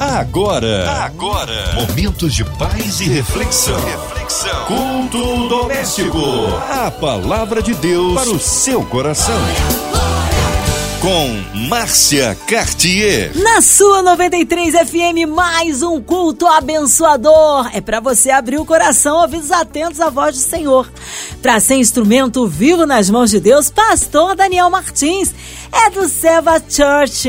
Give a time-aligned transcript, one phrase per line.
[0.00, 3.80] Agora, agora, momentos de paz e reflexão.
[3.84, 4.64] Reflexão.
[4.66, 6.20] Culto doméstico.
[6.70, 9.34] A palavra de Deus para o seu coração.
[11.00, 13.36] Com Márcia Cartier.
[13.38, 17.68] Na sua 93 FM, mais um culto abençoador.
[17.74, 20.88] É para você abrir o coração, ouvidos atentos à voz do Senhor.
[21.42, 25.34] Para ser instrumento vivo nas mãos de Deus, Pastor Daniel Martins
[25.72, 27.28] é do Seva Church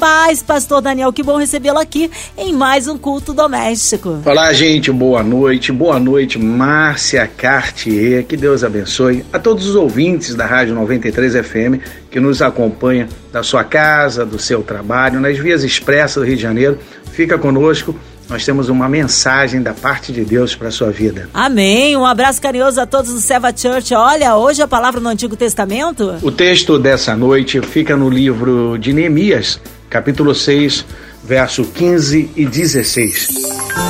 [0.00, 1.12] paz, Pastor Daniel.
[1.12, 4.18] Que bom recebê-lo aqui em mais um culto doméstico.
[4.24, 4.90] Olá, gente.
[4.90, 5.70] Boa noite.
[5.70, 8.24] Boa noite, Márcia Cartier.
[8.24, 13.42] Que Deus abençoe a todos os ouvintes da Rádio 93 FM que nos acompanha da
[13.42, 16.78] sua casa, do seu trabalho, nas vias expressas do Rio de Janeiro.
[17.12, 17.94] Fica conosco
[18.30, 21.28] nós temos uma mensagem da parte de Deus para a sua vida.
[21.34, 21.96] Amém.
[21.96, 23.92] Um abraço carinhoso a todos do Seva Church.
[23.92, 26.14] Olha, hoje a palavra no Antigo Testamento.
[26.22, 29.60] O texto dessa noite fica no livro de Neemias,
[29.90, 30.86] capítulo 6,
[31.24, 33.28] verso 15 e 16.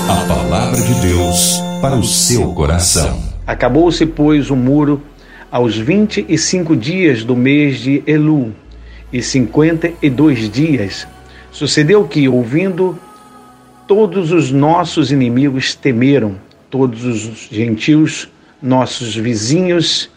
[0.08, 3.22] A palavra de Deus para o seu coração.
[3.46, 5.02] Acabou-se, pois, o muro
[5.52, 8.54] aos vinte e cinco dias do mês de Elu,
[9.12, 11.06] e cinquenta e dois dias.
[11.52, 12.98] Sucedeu que, ouvindo,
[13.86, 16.36] todos os nossos inimigos temeram,
[16.70, 18.26] todos os gentios,
[18.62, 20.08] nossos vizinhos,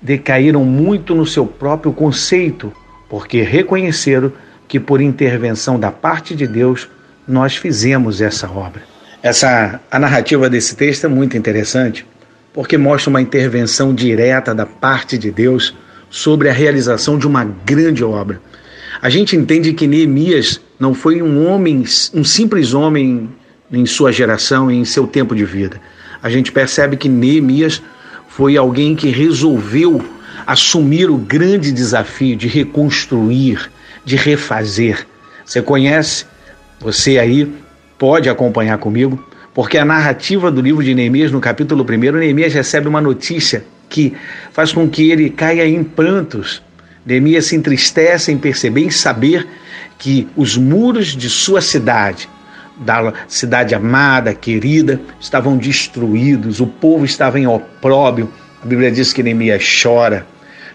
[0.00, 2.70] decaíram muito no seu próprio conceito,
[3.08, 4.30] porque reconheceram
[4.72, 6.88] que por intervenção da parte de Deus
[7.28, 8.80] nós fizemos essa obra.
[9.22, 12.06] Essa a narrativa desse texto é muito interessante,
[12.54, 15.76] porque mostra uma intervenção direta da parte de Deus
[16.08, 18.40] sobre a realização de uma grande obra.
[19.02, 21.84] A gente entende que Neemias não foi um homem,
[22.14, 23.28] um simples homem
[23.70, 25.78] em sua geração e em seu tempo de vida.
[26.22, 27.82] A gente percebe que Neemias
[28.26, 30.02] foi alguém que resolveu
[30.46, 33.70] assumir o grande desafio de reconstruir,
[34.04, 35.06] de refazer.
[35.44, 36.24] Você conhece?
[36.80, 37.52] Você aí
[37.98, 42.88] pode acompanhar comigo, porque a narrativa do livro de Neemias, no capítulo 1, Neemias recebe
[42.88, 44.14] uma notícia que
[44.52, 46.62] faz com que ele caia em prantos.
[47.04, 49.46] Neemias se entristece em perceber, em saber
[49.98, 52.28] que os muros de sua cidade,
[52.76, 58.32] da cidade amada, querida, estavam destruídos, o povo estava em opróbio.
[58.62, 60.26] A Bíblia diz que Neemias chora.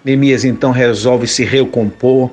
[0.08, 2.32] Neemias então resolve se recompor,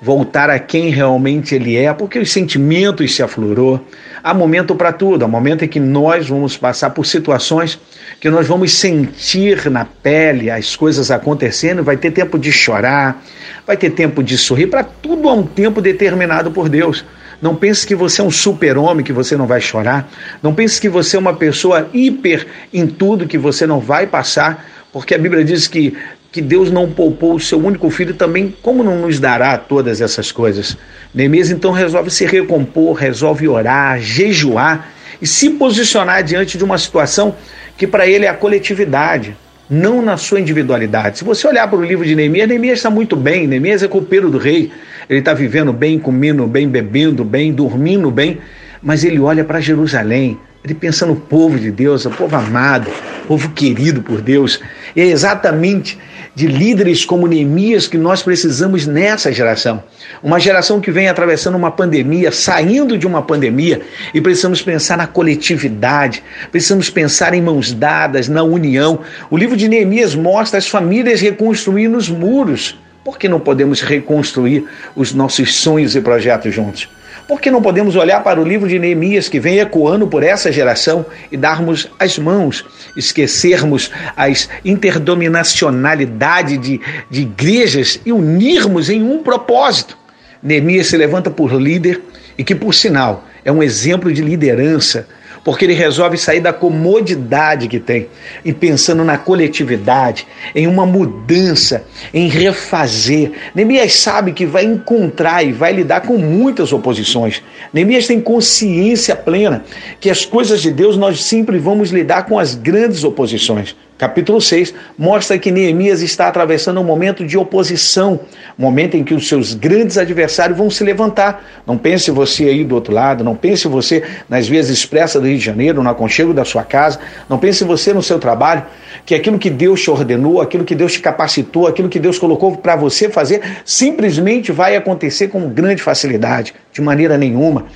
[0.00, 3.78] voltar a quem realmente ele é, porque os sentimentos se aflorou.
[4.24, 7.78] Há momento para tudo, há momento em que nós vamos passar por situações
[8.18, 13.22] que nós vamos sentir na pele as coisas acontecendo, vai ter tempo de chorar,
[13.66, 17.04] vai ter tempo de sorrir, para tudo há um tempo determinado por Deus.
[17.40, 20.10] Não pense que você é um super-homem, que você não vai chorar.
[20.42, 24.66] Não pense que você é uma pessoa hiper em tudo, que você não vai passar,
[24.92, 25.96] porque a Bíblia diz que
[26.32, 30.30] que Deus não poupou o seu único filho também, como não nos dará todas essas
[30.30, 30.76] coisas?
[31.12, 37.34] Neemias então resolve se recompor, resolve orar, jejuar e se posicionar diante de uma situação
[37.76, 39.36] que para ele é a coletividade,
[39.68, 41.18] não na sua individualidade.
[41.18, 44.30] Se você olhar para o livro de Neemias, Neemias está muito bem, Neemias é copeiro
[44.30, 44.70] do rei,
[45.08, 48.38] ele está vivendo bem, comendo bem, bebendo bem, dormindo bem,
[48.80, 52.90] mas ele olha para Jerusalém, ele pensa no povo de Deus, o povo amado,
[53.24, 54.60] o povo querido por Deus.
[54.94, 55.98] E é exatamente
[56.34, 59.82] de líderes como Neemias que nós precisamos nessa geração.
[60.22, 63.80] Uma geração que vem atravessando uma pandemia, saindo de uma pandemia,
[64.14, 69.00] e precisamos pensar na coletividade, precisamos pensar em mãos dadas, na união.
[69.30, 72.78] O livro de Neemias mostra as famílias reconstruindo os muros.
[73.04, 74.64] Por que não podemos reconstruir
[74.94, 76.88] os nossos sonhos e projetos juntos?
[77.30, 80.50] Por que não podemos olhar para o livro de Neemias que vem ecoando por essa
[80.50, 82.64] geração e darmos as mãos,
[82.96, 89.96] esquecermos as interdominacionalidade de, de igrejas e unirmos em um propósito?
[90.42, 92.02] Neemias se levanta por líder
[92.36, 95.06] e que, por sinal, é um exemplo de liderança
[95.44, 98.08] porque ele resolve sair da comodidade que tem
[98.44, 103.32] e pensando na coletividade, em uma mudança, em refazer.
[103.54, 107.42] Neemias sabe que vai encontrar e vai lidar com muitas oposições.
[107.72, 109.64] Neemias tem consciência plena
[109.98, 114.72] que as coisas de Deus nós sempre vamos lidar com as grandes oposições capítulo 6,
[114.96, 118.20] mostra que Neemias está atravessando um momento de oposição,
[118.56, 121.44] momento em que os seus grandes adversários vão se levantar.
[121.66, 125.36] Não pense você aí do outro lado, não pense você nas vias expressas do Rio
[125.36, 126.98] de Janeiro, no aconchego da sua casa,
[127.28, 128.64] não pense você no seu trabalho,
[129.04, 132.56] que aquilo que Deus te ordenou, aquilo que Deus te capacitou, aquilo que Deus colocou
[132.56, 137.66] para você fazer, simplesmente vai acontecer com grande facilidade, de maneira nenhuma.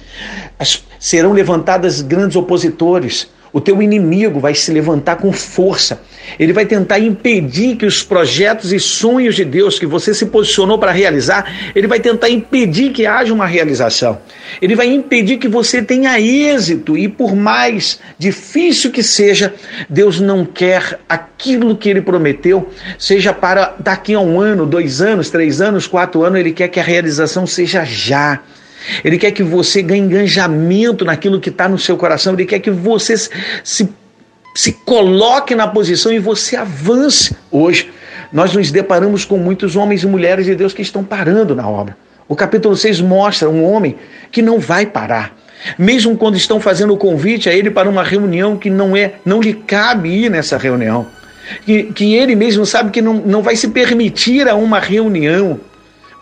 [0.59, 6.01] As, serão levantadas grandes opositores, O teu inimigo vai se levantar com força.
[6.41, 10.77] Ele vai tentar impedir que os projetos e sonhos de Deus que você se posicionou
[10.77, 14.19] para realizar, ele vai tentar impedir que haja uma realização.
[14.61, 19.55] Ele vai impedir que você tenha êxito e por mais difícil que seja,
[19.89, 22.69] Deus não quer aquilo que ele prometeu,
[22.99, 26.81] seja para daqui a um ano, dois anos, três anos, quatro anos, ele quer que
[26.81, 28.41] a realização seja já.
[29.05, 32.35] Ele quer que você ganhe engajamento naquilo que está no seu coração.
[32.35, 33.89] Ele quer que você se,
[34.55, 37.37] se coloque na posição e você avance.
[37.51, 37.91] Hoje,
[38.33, 41.97] nós nos deparamos com muitos homens e mulheres de Deus que estão parando na obra.
[42.29, 43.97] O capítulo 6 mostra um homem
[44.31, 45.37] que não vai parar.
[45.79, 49.41] Mesmo quando estão fazendo o convite a ele para uma reunião que não é, não
[49.41, 51.07] lhe cabe ir nessa reunião.
[51.65, 55.61] Que, que ele mesmo sabe que não, não vai se permitir a uma reunião,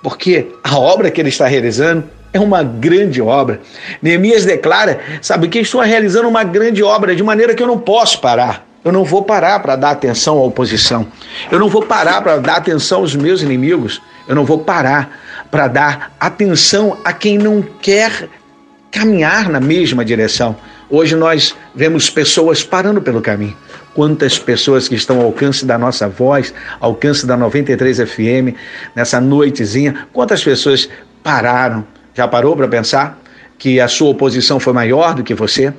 [0.02, 3.60] porque a obra que ele está realizando é uma grande obra.
[4.00, 8.20] Neemias declara: sabe que estou realizando uma grande obra de maneira que eu não posso
[8.20, 8.66] parar.
[8.84, 11.06] Eu não vou parar para dar atenção à oposição.
[11.50, 14.02] Eu não vou parar para dar atenção aos meus inimigos.
[14.26, 15.20] Eu não vou parar
[15.50, 18.28] para dar atenção a quem não quer
[18.90, 20.56] caminhar na mesma direção.
[20.90, 23.56] Hoje nós vemos pessoas parando pelo caminho.
[23.94, 28.56] Quantas pessoas que estão ao alcance da nossa voz, ao alcance da 93 FM,
[28.94, 30.88] nessa noitezinha, quantas pessoas
[31.22, 33.20] pararam, já parou para pensar
[33.58, 35.72] que a sua oposição foi maior do que você?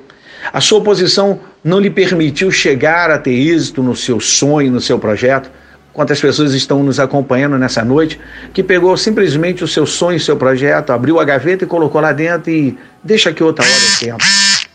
[0.51, 4.99] A sua oposição não lhe permitiu chegar a ter êxito no seu sonho, no seu
[4.99, 5.49] projeto?
[5.93, 8.19] Quantas pessoas estão nos acompanhando nessa noite
[8.51, 12.11] que pegou simplesmente o seu sonho, o seu projeto, abriu a gaveta e colocou lá
[12.11, 14.17] dentro e deixa que outra hora eu.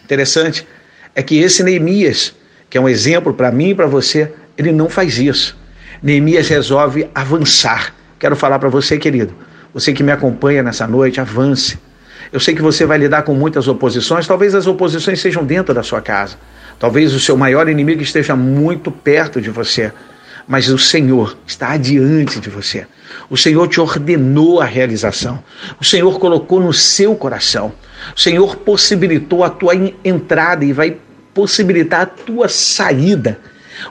[0.05, 0.67] Interessante
[1.15, 2.35] é que esse Neemias,
[2.71, 5.57] que é um exemplo para mim e para você, ele não faz isso.
[6.01, 7.93] Neemias resolve avançar.
[8.19, 9.35] Quero falar para você, querido,
[9.73, 11.79] você que me acompanha nessa noite, avance.
[12.33, 15.83] Eu sei que você vai lidar com muitas oposições, talvez as oposições sejam dentro da
[15.83, 16.37] sua casa.
[16.79, 19.93] Talvez o seu maior inimigo esteja muito perto de você,
[20.47, 22.87] mas o Senhor está adiante de você.
[23.29, 25.43] O Senhor te ordenou a realização.
[25.81, 27.73] O Senhor colocou no seu coração.
[28.17, 29.75] O Senhor possibilitou a tua
[30.05, 30.97] entrada e vai
[31.35, 33.39] possibilitar a tua saída.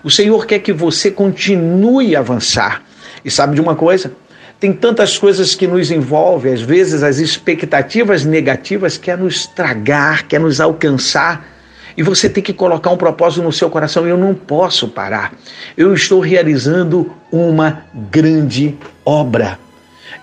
[0.03, 2.83] O Senhor quer que você continue a avançar.
[3.23, 4.11] E sabe de uma coisa?
[4.59, 10.39] Tem tantas coisas que nos envolvem, às vezes as expectativas negativas quer nos tragar, quer
[10.39, 11.45] nos alcançar.
[11.95, 14.07] E você tem que colocar um propósito no seu coração.
[14.07, 15.33] Eu não posso parar.
[15.75, 18.75] Eu estou realizando uma grande
[19.05, 19.59] obra.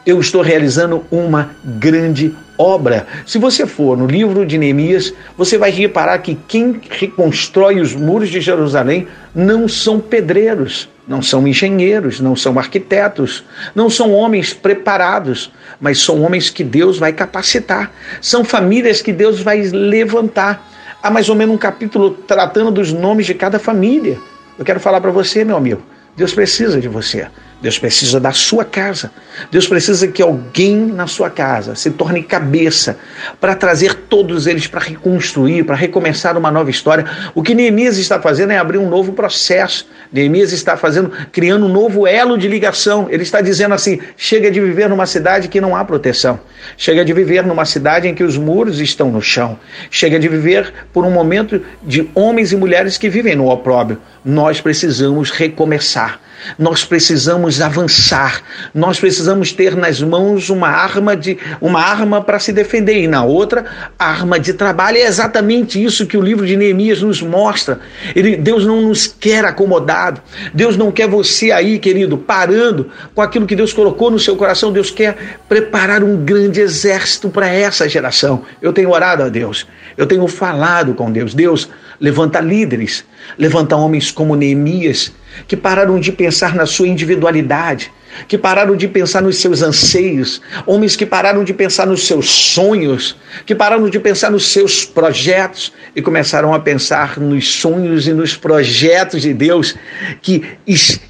[0.05, 3.07] Eu estou realizando uma grande obra.
[3.27, 8.29] Se você for no livro de Neemias, você vai reparar que quem reconstrói os muros
[8.29, 15.53] de Jerusalém não são pedreiros, não são engenheiros, não são arquitetos, não são homens preparados,
[15.81, 20.71] mas são homens que Deus vai capacitar, são famílias que Deus vai levantar.
[21.03, 24.19] Há mais ou menos um capítulo tratando dos nomes de cada família.
[24.59, 25.83] Eu quero falar para você, meu amigo,
[26.17, 27.27] Deus precisa de você.
[27.61, 29.11] Deus precisa da sua casa.
[29.51, 32.99] Deus precisa que alguém na sua casa se torne cabeça
[33.41, 37.07] para trazer todos eles para reconstruir, para recomeçar uma nova história.
[37.35, 39.87] O que Neemias está fazendo é abrir um novo processo.
[40.13, 43.09] Neemias está fazendo, criando um novo elo de ligação.
[43.11, 46.39] Ele está dizendo assim: chega de viver numa cidade que não há proteção.
[46.77, 49.59] Chega de viver numa cidade em que os muros estão no chão.
[49.91, 54.01] Chega de viver por um momento de homens e mulheres que vivem no opróbrio.
[54.25, 56.24] Nós precisamos recomeçar.
[56.59, 58.43] Nós precisamos avançar.
[58.75, 63.25] Nós precisamos ter nas mãos uma arma de uma arma para se defender e na
[63.25, 63.65] outra
[63.99, 64.99] arma de trabalho.
[64.99, 67.81] É exatamente isso que o livro de Neemias nos mostra.
[68.15, 70.21] Ele, Deus não nos quer acomodado.
[70.53, 74.73] Deus não quer você aí, querido, parando com aquilo que Deus colocou no seu coração.
[74.73, 78.43] Deus quer preparar um grande exército para essa geração.
[78.61, 79.67] Eu tenho orado a Deus.
[79.97, 81.35] Eu tenho falado com Deus.
[81.35, 81.69] Deus
[82.01, 83.05] levanta líderes,
[83.39, 85.13] levanta homens como Neemias
[85.47, 87.93] que pararam de pensar na sua individualidade,
[88.29, 93.17] que pararam de pensar nos seus anseios, homens que pararam de pensar nos seus sonhos,
[93.45, 98.37] que pararam de pensar nos seus projetos e começaram a pensar nos sonhos e nos
[98.37, 99.75] projetos de Deus
[100.23, 100.59] que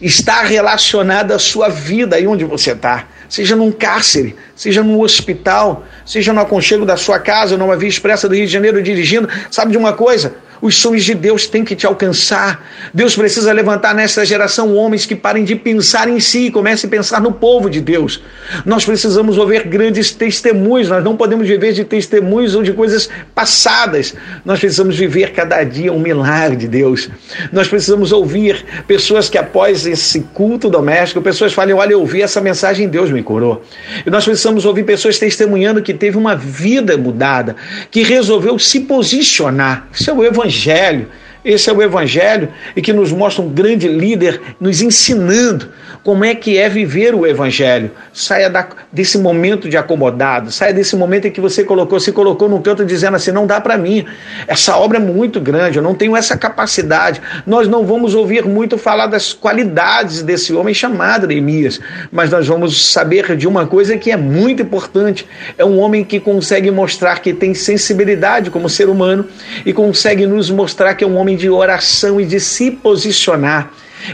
[0.00, 3.09] está relacionado à sua vida aí onde você está.
[3.28, 8.28] Seja num cárcere, seja num hospital, seja no aconchego da sua casa, numa via expressa
[8.28, 9.28] do Rio de Janeiro dirigindo.
[9.50, 10.37] Sabe de uma coisa?
[10.64, 12.66] Os sonhos de Deus têm que te alcançar.
[12.94, 16.90] Deus precisa levantar nessa geração homens que parem de pensar em si e comecem a
[16.90, 18.23] pensar no povo de Deus.
[18.64, 20.88] Nós precisamos ouvir grandes testemunhos.
[20.88, 24.14] Nós não podemos viver de testemunhos ou de coisas passadas.
[24.42, 27.11] Nós precisamos viver cada dia um milagre de Deus.
[27.52, 32.40] Nós precisamos ouvir pessoas que após esse culto doméstico, pessoas falem: "Olha, eu ouvi essa
[32.40, 33.62] mensagem, Deus me curou".
[34.06, 37.54] E nós precisamos ouvir pessoas testemunhando que teve uma vida mudada,
[37.90, 39.88] que resolveu se posicionar.
[39.92, 41.08] Isso é o evangelho evangelho.
[41.45, 45.69] Esse é o Evangelho e que nos mostra um grande líder nos ensinando
[46.03, 47.91] como é que é viver o Evangelho.
[48.13, 52.49] Saia da, desse momento de acomodado, saia desse momento em que você colocou, se colocou
[52.49, 54.07] num canto dizendo assim: não dá para mim,
[54.47, 57.21] essa obra é muito grande, eu não tenho essa capacidade.
[57.47, 62.91] Nós não vamos ouvir muito falar das qualidades desse homem chamado Neemias, mas nós vamos
[62.91, 67.33] saber de uma coisa que é muito importante: é um homem que consegue mostrar que
[67.33, 69.27] tem sensibilidade como ser humano
[69.65, 73.71] e consegue nos mostrar que é um homem de oração e de se posicionar.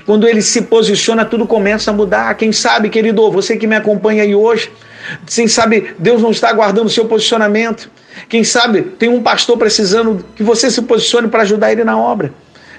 [0.07, 2.35] Quando ele se posiciona, tudo começa a mudar.
[2.35, 4.71] Quem sabe, querido, você que me acompanha aí hoje,
[5.27, 7.91] quem sabe Deus não está aguardando o seu posicionamento.
[8.29, 12.33] Quem sabe tem um pastor precisando que você se posicione para ajudar ele na obra.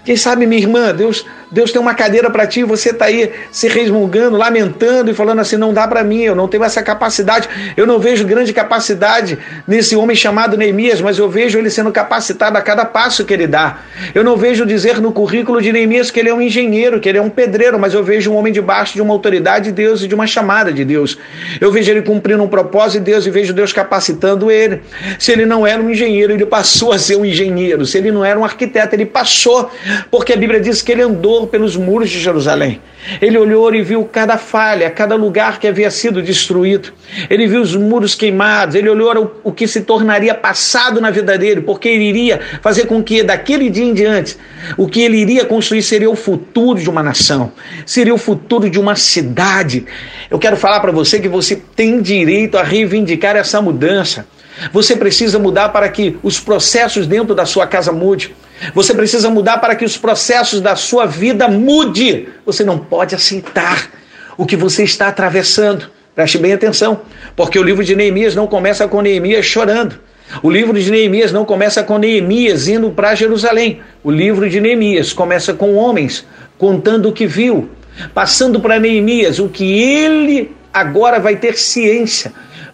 [0.03, 3.67] Quem sabe, minha irmã, Deus, Deus tem uma cadeira para ti você está aí se
[3.67, 7.47] resmungando, lamentando e falando assim: não dá para mim, eu não tenho essa capacidade.
[7.75, 12.57] Eu não vejo grande capacidade nesse homem chamado Neemias, mas eu vejo ele sendo capacitado
[12.57, 13.79] a cada passo que ele dá.
[14.15, 17.17] Eu não vejo dizer no currículo de Neemias que ele é um engenheiro, que ele
[17.17, 20.07] é um pedreiro, mas eu vejo um homem debaixo de uma autoridade de Deus e
[20.07, 21.17] de uma chamada de Deus.
[21.59, 24.81] Eu vejo ele cumprindo um propósito de Deus e vejo Deus capacitando ele.
[25.19, 27.85] Se ele não era um engenheiro, ele passou a ser um engenheiro.
[27.85, 29.69] Se ele não era um arquiteto, ele passou
[30.09, 32.81] porque a Bíblia diz que ele andou pelos muros de Jerusalém.
[33.21, 36.93] Ele olhou e viu cada falha, cada lugar que havia sido destruído.
[37.29, 41.61] Ele viu os muros queimados, ele olhou o que se tornaria passado na vida dele,
[41.61, 44.37] porque ele iria fazer com que daquele dia em diante,
[44.77, 47.51] o que ele iria construir seria o futuro de uma nação,
[47.85, 49.85] seria o futuro de uma cidade.
[50.29, 54.25] Eu quero falar para você que você tem direito a reivindicar essa mudança.
[54.71, 58.35] Você precisa mudar para que os processos dentro da sua casa mude.
[58.73, 62.29] Você precisa mudar para que os processos da sua vida mude.
[62.45, 63.89] Você não pode aceitar
[64.37, 65.89] o que você está atravessando.
[66.13, 67.01] Preste bem atenção,
[67.35, 69.99] porque o livro de Neemias não começa com Neemias chorando.
[70.43, 73.81] O livro de Neemias não começa com Neemias indo para Jerusalém.
[74.03, 76.25] O livro de Neemias começa com homens
[76.57, 77.69] contando o que viu,
[78.13, 82.31] passando para Neemias o que ele agora vai ter ciência.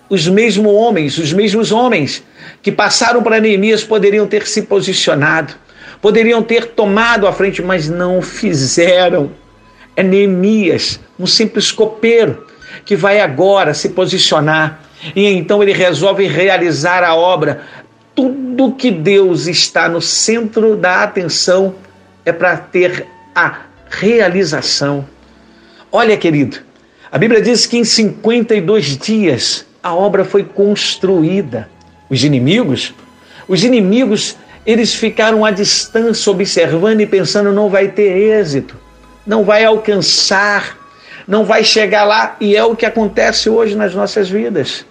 [0.10, 2.24] Os mesmos homens, os mesmos homens
[2.62, 5.54] que passaram para Neemias poderiam ter se posicionado
[6.02, 9.32] poderiam ter tomado a frente, mas não fizeram.
[9.96, 12.46] É Neemias, um simples copeiro,
[12.86, 17.62] que vai agora se posicionar e então ele resolve realizar a obra.
[18.16, 21.76] Tudo que Deus está no centro da atenção
[22.26, 25.06] é para ter a realização.
[25.92, 26.58] Olha, querido,
[27.12, 31.70] a Bíblia diz que em 52 dias a obra foi construída.
[32.10, 32.94] Os inimigos,
[33.48, 34.36] os inimigos
[34.68, 38.76] eles ficaram à distância observando e pensando: não vai ter êxito,
[39.26, 40.78] não vai alcançar,
[41.26, 42.36] não vai chegar lá.
[42.42, 44.86] E é o que acontece hoje nas nossas vidas.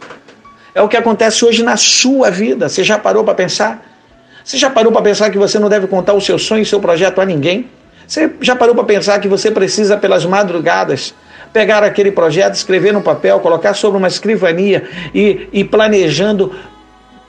[0.75, 2.71] É o que acontece hoje na sua vida.
[2.71, 3.85] Você já parou para pensar?
[4.43, 6.81] Você já parou para pensar que você não deve contar o seu sonho e seu
[6.81, 7.69] projeto a ninguém?
[8.07, 11.13] Você já parou para pensar que você precisa, pelas madrugadas,
[11.53, 16.55] pegar aquele projeto, escrever no papel, colocar sobre uma escrivania e, e planejando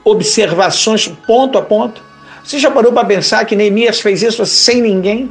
[0.04, 2.07] observações ponto a ponto?
[2.48, 5.30] Você já parou para pensar que Neemias fez isso sem ninguém?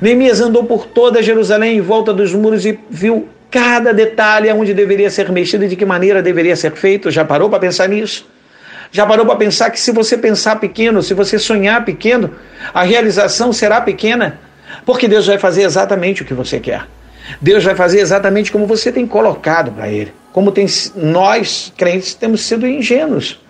[0.00, 5.10] Neemias andou por toda Jerusalém em volta dos muros e viu cada detalhe onde deveria
[5.10, 7.10] ser mexido e de que maneira deveria ser feito.
[7.10, 8.24] Já parou para pensar nisso?
[8.92, 12.30] Já parou para pensar que se você pensar pequeno, se você sonhar pequeno,
[12.72, 14.38] a realização será pequena?
[14.86, 16.86] Porque Deus vai fazer exatamente o que você quer.
[17.40, 20.12] Deus vai fazer exatamente como você tem colocado para Ele.
[20.32, 23.40] Como tem, nós, crentes, temos sido ingênuos.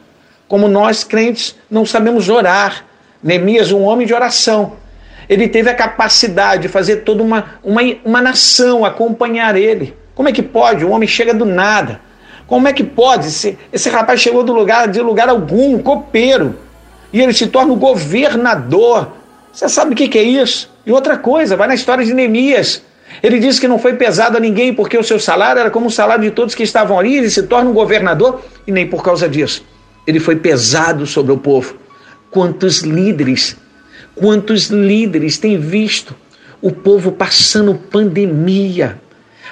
[0.49, 2.91] Como nós, crentes, não sabemos orar
[3.23, 4.73] Neemias, um homem de oração,
[5.29, 9.95] ele teve a capacidade de fazer toda uma, uma, uma nação acompanhar ele.
[10.15, 10.85] Como é que pode?
[10.85, 12.01] O homem chega do nada.
[12.47, 13.29] Como é que pode?
[13.29, 16.59] Esse, esse rapaz chegou do lugar, de lugar algum, copeiro,
[17.13, 19.13] e ele se torna o governador.
[19.53, 20.71] Você sabe o que, que é isso?
[20.85, 22.83] E outra coisa, vai na história de Neemias.
[23.23, 25.91] Ele disse que não foi pesado a ninguém porque o seu salário era como o
[25.91, 27.17] salário de todos que estavam ali.
[27.17, 29.65] Ele se torna um governador e nem por causa disso.
[30.07, 31.77] Ele foi pesado sobre o povo.
[32.33, 33.57] Quantos líderes,
[34.15, 36.17] quantos líderes têm visto
[36.63, 38.99] o povo passando pandemia,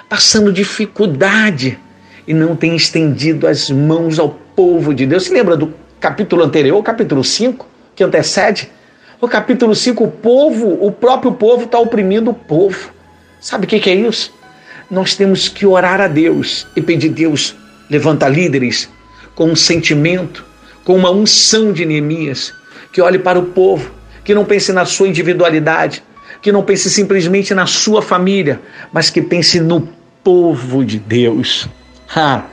[0.09, 1.79] passando dificuldade
[2.27, 5.25] e não tem estendido as mãos ao povo de Deus.
[5.25, 8.71] Se lembra do capítulo anterior, capítulo 5, que antecede?
[9.21, 12.91] O capítulo 5, o povo, o próprio povo está oprimindo o povo.
[13.43, 14.33] Sabe o que, que é isso?
[14.91, 17.55] Nós temos que orar a Deus e pedir Deus,
[17.91, 18.89] levanta líderes
[19.35, 20.47] com um sentimento,
[20.83, 22.55] com uma unção de Neemias,
[22.93, 23.91] que olhe para o povo,
[24.25, 26.03] que não pense na sua individualidade,
[26.43, 28.61] que não pense simplesmente na sua família,
[28.93, 29.89] mas que pense no
[30.23, 31.69] povo de Deus.
[32.15, 32.45] Ha!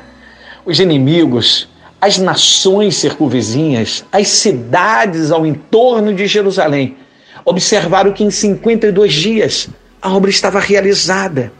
[0.65, 6.97] Os inimigos, as nações circunvizinhas, as cidades ao entorno de Jerusalém
[7.45, 9.69] observaram que em 52 dias
[10.01, 11.51] a obra estava realizada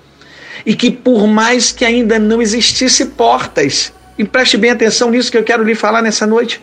[0.65, 5.37] e que por mais que ainda não existisse portas, e preste bem atenção nisso que
[5.37, 6.61] eu quero lhe falar nessa noite,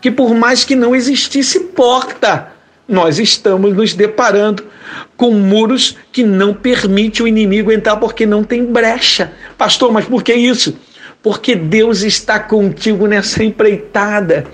[0.00, 2.52] que por mais que não existisse porta,
[2.88, 4.64] nós estamos nos deparando
[5.16, 9.32] com muros que não permite o inimigo entrar porque não tem brecha.
[9.58, 10.76] Pastor, mas por que isso?
[11.26, 14.44] porque Deus está contigo nessa empreitada.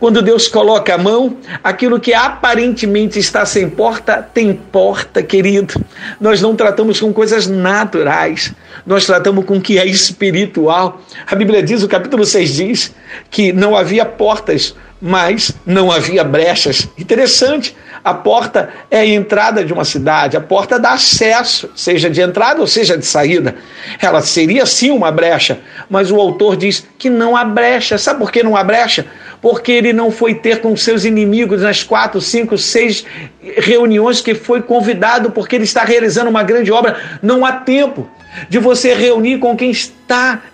[0.00, 5.80] Quando Deus coloca a mão, aquilo que aparentemente está sem porta, tem porta, querido.
[6.20, 8.52] Nós não tratamos com coisas naturais,
[8.86, 11.02] nós tratamos com o que é espiritual.
[11.26, 12.94] A Bíblia diz, o capítulo 6 diz,
[13.30, 16.88] que não havia portas, mas não havia brechas.
[16.96, 17.74] Interessante.
[18.04, 22.60] A porta é a entrada de uma cidade, a porta dá acesso, seja de entrada
[22.60, 23.56] ou seja de saída.
[24.00, 27.98] Ela seria sim uma brecha, mas o autor diz que não há brecha.
[27.98, 29.06] Sabe por que não há brecha?
[29.40, 33.04] Porque ele não foi ter com seus inimigos nas quatro, cinco, seis
[33.40, 36.96] reuniões que foi convidado, porque ele está realizando uma grande obra.
[37.22, 38.08] Não há tempo
[38.48, 39.95] de você reunir com quem está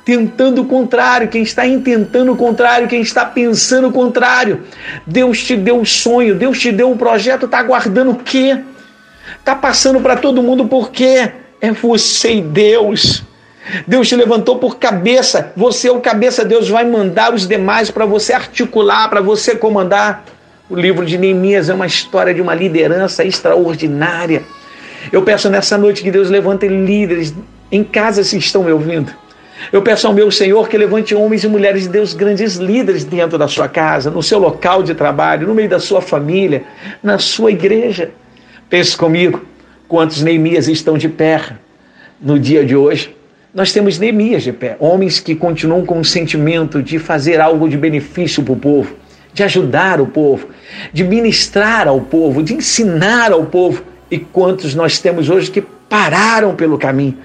[0.04, 4.62] tentando o contrário, quem está intentando o contrário, quem está pensando o contrário.
[5.06, 8.59] Deus te deu um sonho, Deus te deu um projeto, está aguardando o quê?
[9.38, 11.32] Está passando para todo mundo por quê?
[11.61, 13.23] É você e Deus.
[13.87, 18.04] Deus te levantou por cabeça, você é o cabeça, Deus vai mandar os demais para
[18.04, 20.25] você articular, para você comandar.
[20.68, 24.42] O livro de Neemias é uma história de uma liderança extraordinária.
[25.12, 27.35] Eu peço nessa noite que Deus levante líderes
[27.71, 29.22] em casa se estão me ouvindo.
[29.71, 33.38] Eu peço ao meu Senhor que levante homens e mulheres de Deus, grandes líderes dentro
[33.38, 36.64] da sua casa, no seu local de trabalho, no meio da sua família,
[37.02, 38.11] na sua igreja.
[38.69, 39.45] Pense comigo,
[39.87, 41.52] quantos Neemias estão de pé
[42.21, 43.14] no dia de hoje.
[43.54, 47.76] Nós temos Neemias de pé, homens que continuam com o sentimento de fazer algo de
[47.76, 48.95] benefício para o povo,
[49.35, 50.49] de ajudar o povo,
[50.92, 53.83] de ministrar ao povo, de ensinar ao povo.
[54.11, 55.62] E quantos nós temos hoje que
[55.93, 57.19] pararam pelo caminho,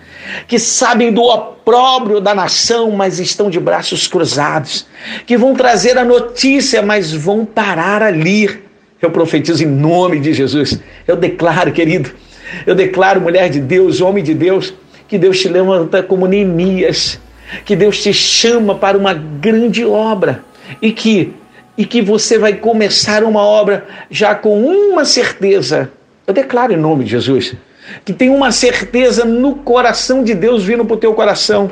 [0.45, 4.85] que sabem do opróbrio da nação, mas estão de braços cruzados,
[5.25, 8.61] que vão trazer a notícia, mas vão parar ali.
[9.01, 10.81] Eu profetizo em nome de Jesus.
[11.07, 12.11] Eu declaro, querido,
[12.65, 14.73] eu declaro, mulher de Deus, homem de Deus,
[15.07, 17.21] que Deus te levanta como Neemias,
[17.63, 20.43] que Deus te chama para uma grande obra
[20.81, 21.33] e que
[21.77, 25.89] e que você vai começar uma obra já com uma certeza.
[26.25, 27.55] Eu declaro em nome de Jesus
[28.03, 31.71] que tem uma certeza no coração de Deus vindo para o teu coração,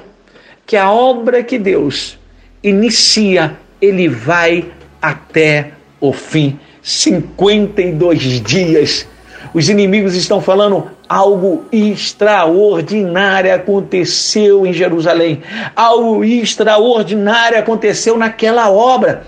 [0.66, 2.18] que a obra que Deus
[2.64, 4.66] inicia, ele vai
[5.02, 6.60] até o fim.
[6.82, 9.08] 52 dias.
[9.54, 15.42] Os inimigos estão falando algo extraordinário aconteceu em Jerusalém.
[15.76, 19.24] Algo extraordinário aconteceu naquela obra.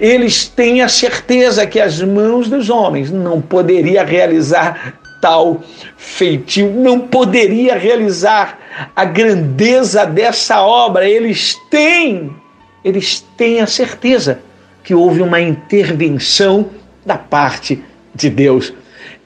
[0.00, 5.62] Eles têm a certeza que as mãos dos homens não poderia realizar tal
[5.96, 8.58] feitio, não poderia realizar
[8.94, 11.08] a grandeza dessa obra.
[11.08, 12.32] Eles têm,
[12.84, 14.40] eles têm a certeza
[14.82, 16.70] que houve uma intervenção
[17.04, 17.82] da parte
[18.14, 18.72] de Deus.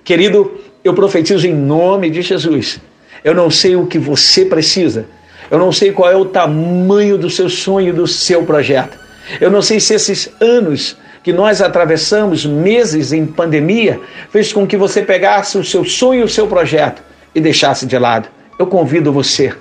[0.05, 2.81] Querido, eu profetizo em nome de Jesus.
[3.23, 5.07] Eu não sei o que você precisa.
[5.51, 8.99] Eu não sei qual é o tamanho do seu sonho, do seu projeto.
[9.41, 14.77] Eu não sei se esses anos que nós atravessamos, meses em pandemia, fez com que
[14.77, 17.03] você pegasse o seu sonho, o seu projeto
[17.35, 18.29] e deixasse de lado.
[18.59, 19.53] Eu convido você,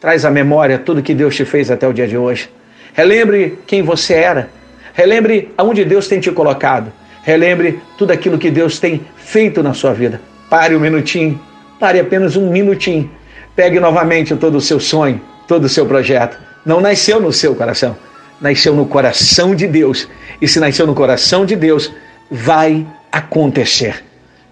[0.00, 2.48] traz à memória tudo que Deus te fez até o dia de hoje.
[2.94, 4.48] Relembre quem você era.
[4.92, 6.92] Relembre aonde Deus tem te colocado.
[7.24, 10.20] Relembre tudo aquilo que Deus tem feito na sua vida.
[10.48, 11.40] Pare um minutinho,
[11.80, 13.10] pare apenas um minutinho.
[13.56, 16.38] Pegue novamente todo o seu sonho, todo o seu projeto.
[16.64, 17.96] Não nasceu no seu coração,
[18.44, 20.06] nasceu no coração de Deus.
[20.40, 21.90] E se nasceu no coração de Deus,
[22.30, 24.04] vai acontecer.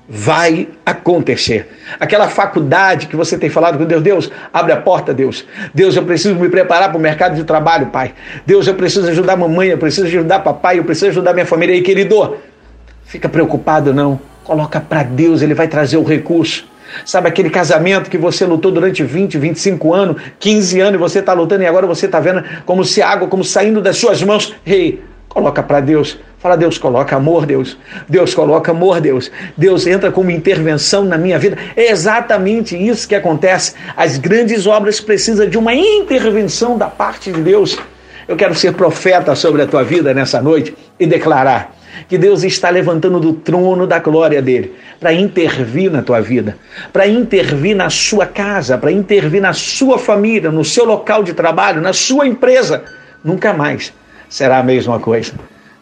[0.09, 1.69] Vai acontecer.
[2.01, 5.45] Aquela faculdade que você tem falado com Deus, Deus, abre a porta, Deus.
[5.75, 8.15] Deus, eu preciso me preparar para o mercado de trabalho, Pai.
[8.45, 11.77] Deus, eu preciso ajudar a mamãe, eu preciso ajudar papai, eu preciso ajudar minha família.
[11.77, 12.37] E querido,
[13.05, 14.19] fica preocupado não.
[14.43, 16.67] Coloca para Deus, ele vai trazer o recurso.
[17.05, 21.33] Sabe aquele casamento que você lutou durante 20, 25 anos, 15 anos e você está
[21.33, 24.55] lutando e agora você está vendo como se água, como saindo das suas mãos.
[24.65, 26.19] Ei, coloca para Deus.
[26.39, 27.79] Fala, Deus, coloca amor, Deus.
[28.09, 29.31] Deus, coloca amor, Deus.
[29.57, 31.57] Deus entra como intervenção na minha vida.
[31.77, 33.75] É exatamente isso que acontece.
[33.97, 37.79] As grandes obras precisam de uma intervenção da parte de Deus.
[38.27, 41.77] Eu quero ser profeta sobre a tua vida nessa noite e declarar
[42.09, 46.57] que Deus está levantando do trono da glória dele para intervir na tua vida,
[46.93, 51.81] para intervir na sua casa, para intervir na sua família, no seu local de trabalho,
[51.81, 52.85] na sua empresa.
[53.25, 53.93] Nunca mais
[54.29, 55.35] será a mesma coisa.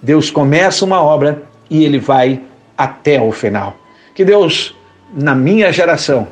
[0.03, 2.41] Deus começa uma obra e ele vai
[2.77, 3.77] até o final.
[4.15, 4.75] Que Deus,
[5.15, 6.29] na minha geração,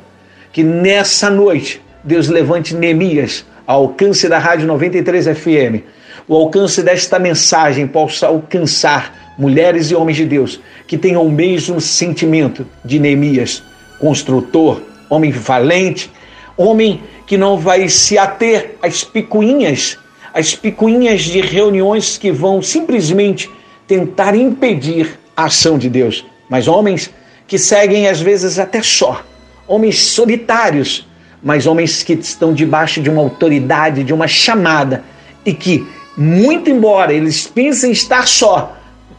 [0.53, 5.85] que nessa noite, Deus levante Neemias ao alcance da Rádio 93 FM,
[6.27, 11.81] o alcance desta mensagem possa alcançar mulheres e homens de Deus que tenham o mesmo
[11.81, 13.63] sentimento de Neemias,
[14.01, 16.11] construtor, homem valente,
[16.57, 19.97] homem que não vai se ater às picuinhas,
[20.35, 23.49] às picuinhas de reuniões que vão simplesmente
[23.87, 27.11] tentar impedir a ação de Deus, mas homens
[27.47, 29.23] que seguem às vezes até só,
[29.67, 31.07] homens solitários,
[31.43, 35.05] mas homens que estão debaixo de uma autoridade, de uma chamada
[35.45, 38.78] e que, muito embora eles pensem estar só,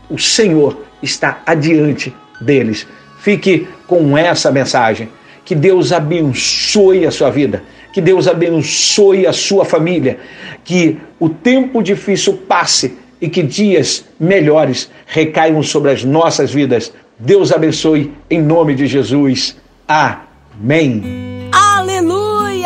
[0.10, 2.88] o Senhor está adiante deles.
[3.20, 5.10] Fique com essa mensagem.
[5.44, 10.20] Que Deus abençoe a sua vida, que Deus abençoe a sua família,
[10.64, 16.94] que o tempo difícil passe e que dias melhores recaiam sobre as nossas vidas.
[17.18, 19.58] Deus abençoe em nome de Jesus.
[19.88, 21.39] Amém.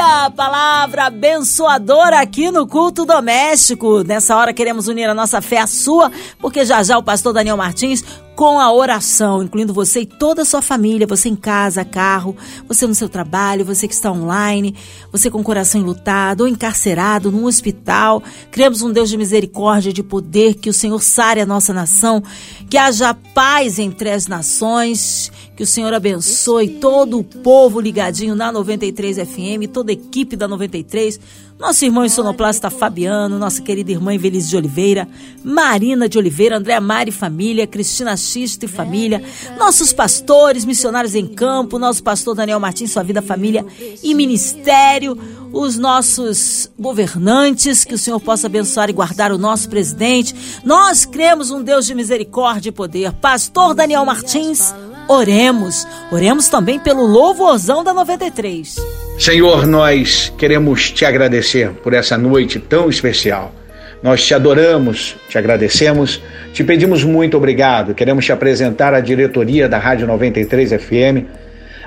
[0.03, 0.31] Aleluia!
[0.31, 4.03] Palavra abençoadora aqui no culto doméstico.
[4.03, 7.55] Nessa hora queremos unir a nossa fé à sua, porque já já o pastor Daniel
[7.55, 8.03] Martins
[8.35, 12.35] com a oração, incluindo você e toda a sua família, você em casa, carro,
[12.67, 14.75] você no seu trabalho, você que está online,
[15.11, 18.23] você com o coração enlutado ou encarcerado num hospital.
[18.51, 22.23] Criamos um Deus de misericórdia, de poder, que o Senhor sare a nossa nação,
[22.69, 28.51] que haja paz entre as nações, que o Senhor abençoe todo o povo ligadinho na
[28.51, 31.19] 93 FM, toda a equipe da 93
[31.63, 35.07] nosso irmão sonoplasta Fabiano, nossa querida irmã Evelise de Oliveira,
[35.41, 39.23] Marina de Oliveira, Andréa Mari Família, Cristina Xisto e Família,
[39.57, 43.65] nossos pastores, missionários em campo, nosso pastor Daniel Martins, sua vida, família
[44.03, 45.17] e ministério,
[45.53, 50.35] os nossos governantes, que o Senhor possa abençoar e guardar o nosso presidente.
[50.65, 53.13] Nós cremos um Deus de misericórdia e poder.
[53.13, 54.75] Pastor Daniel Martins,
[55.07, 55.87] oremos.
[56.11, 59.02] Oremos também pelo louvorzão da 93.
[59.17, 63.53] Senhor, nós queremos te agradecer por essa noite tão especial.
[64.01, 66.21] Nós te adoramos, te agradecemos,
[66.51, 67.93] te pedimos muito obrigado.
[67.93, 71.27] Queremos te apresentar a diretoria da Rádio 93 FM,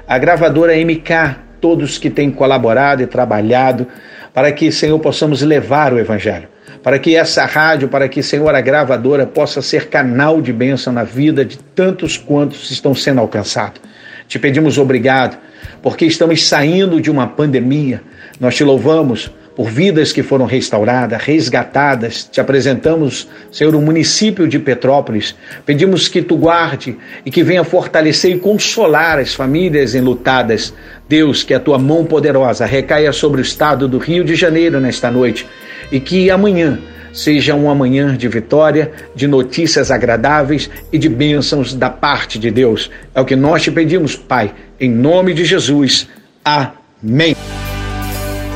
[0.09, 3.87] a gravadora MK, todos que têm colaborado e trabalhado
[4.33, 6.49] para que, Senhor, possamos levar o Evangelho.
[6.83, 11.03] Para que essa rádio, para que, Senhor, a gravadora possa ser canal de bênção na
[11.03, 13.81] vida de tantos quantos estão sendo alcançados.
[14.29, 15.39] Te pedimos obrigado
[15.83, 18.03] porque estamos saindo de uma pandemia.
[18.41, 22.25] Nós te louvamos por vidas que foram restauradas, resgatadas.
[22.25, 25.35] Te apresentamos, Senhor, o município de Petrópolis.
[25.65, 30.75] Pedimos que tu guarde e que venha fortalecer e consolar as famílias enlutadas.
[31.09, 35.11] Deus, que a tua mão poderosa recaia sobre o estado do Rio de Janeiro nesta
[35.11, 35.47] noite
[35.91, 36.79] e que amanhã
[37.16, 42.90] seja um amanhã de vitória, de notícias agradáveis e de bênçãos da parte de Deus.
[43.14, 46.07] É o que nós te pedimos, Pai, em nome de Jesus.
[46.44, 47.35] Amém.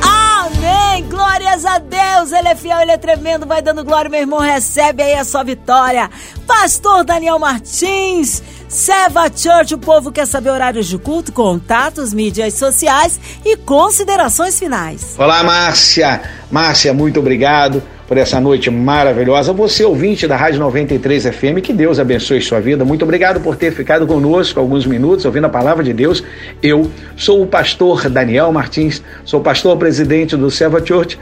[0.01, 1.03] Amém.
[1.09, 2.31] Glórias a Deus.
[2.31, 3.47] Ele é fiel, ele é tremendo.
[3.47, 4.39] Vai dando glória, meu irmão.
[4.39, 6.09] Recebe aí a sua vitória.
[6.45, 8.43] Pastor Daniel Martins.
[8.69, 15.15] Seva Church, o povo quer saber horários de culto, contatos, mídias sociais e considerações finais.
[15.17, 16.21] Olá, Márcia.
[16.49, 19.53] Márcia, muito obrigado por essa noite maravilhosa.
[19.53, 22.83] Você, ouvinte da Rádio 93 FM, que Deus abençoe sua vida.
[22.83, 26.21] Muito obrigado por ter ficado conosco alguns minutos ouvindo a palavra de Deus.
[26.61, 31.17] Eu sou o pastor Daniel Martins, sou pastor presidente do Seva Church,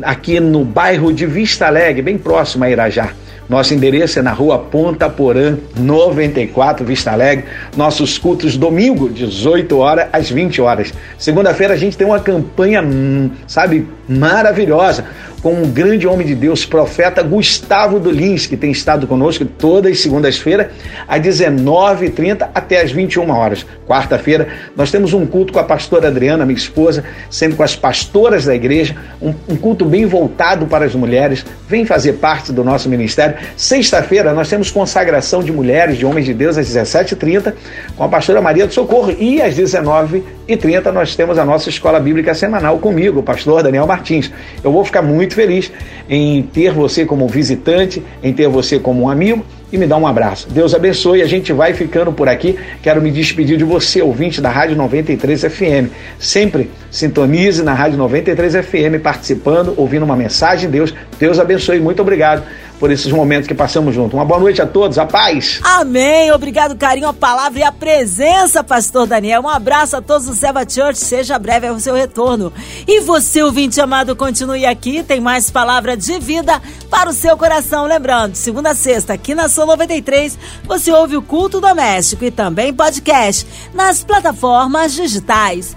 [0.00, 3.12] aqui no bairro de Vista Alegre, bem próximo a Irajá.
[3.46, 7.44] Nosso endereço é na rua Ponta Porã, 94, Vista Alegre.
[7.76, 10.94] Nossos cultos domingo, 18 horas às 20 horas.
[11.18, 15.04] Segunda-feira a gente tem uma campanha, hum, sabe, maravilhosa
[15.42, 20.00] com um grande homem de Deus, profeta Gustavo Dolins, que tem estado conosco todas as
[20.00, 20.68] segundas-feiras,
[21.08, 23.64] às 19h30 até às 21 horas.
[23.86, 28.44] Quarta-feira, nós temos um culto com a pastora Adriana, minha esposa, sempre com as pastoras
[28.44, 31.44] da igreja, um, um culto bem voltado para as mulheres.
[31.68, 33.36] Vem fazer parte do nosso ministério.
[33.56, 37.54] Sexta-feira, nós temos consagração de mulheres, de homens de Deus, às 17h30,
[37.96, 39.10] com a pastora Maria do Socorro.
[39.18, 44.30] E às 19h30, nós temos a nossa escola bíblica semanal comigo, o pastor Daniel Martins.
[44.62, 45.72] Eu vou ficar muito muito feliz
[46.08, 50.06] em ter você como visitante, em ter você como um amigo e me dá um
[50.06, 50.48] abraço.
[50.50, 51.22] Deus abençoe.
[51.22, 52.58] A gente vai ficando por aqui.
[52.82, 55.92] Quero me despedir de você, ouvinte da Rádio 93 FM.
[56.18, 60.92] Sempre sintonize na Rádio 93 FM, participando, ouvindo uma mensagem de Deus.
[61.18, 61.78] Deus abençoe.
[61.78, 62.42] Muito obrigado
[62.80, 64.14] por esses momentos que passamos juntos.
[64.14, 65.60] Uma boa noite a todos, a paz.
[65.62, 66.32] Amém.
[66.32, 69.42] Obrigado, carinho, a palavra e a presença, pastor Daniel.
[69.42, 70.98] Um abraço a todos do Seva Church.
[70.98, 72.50] Seja breve o seu retorno.
[72.88, 75.02] E você, ouvinte amado, continue aqui.
[75.02, 77.84] Tem mais palavra de vida para o seu coração.
[77.84, 82.72] Lembrando, segunda a sexta, aqui na São 93, você ouve o culto doméstico e também
[82.72, 85.76] podcast nas plataformas digitais.